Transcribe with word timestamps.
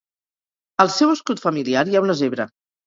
Al 0.85 0.91
seu 0.95 1.13
escut 1.19 1.45
familiar 1.47 1.87
hi 1.93 1.99
ha 2.01 2.07
una 2.09 2.19
zebra. 2.25 2.53